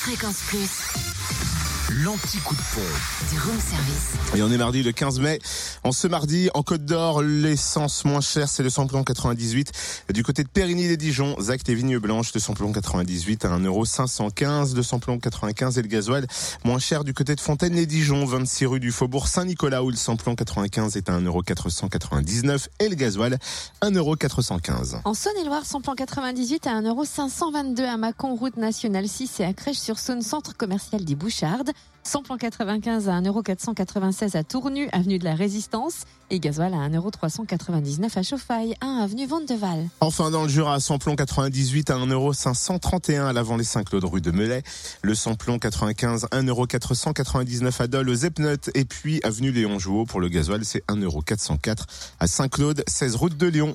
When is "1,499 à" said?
46.32-47.86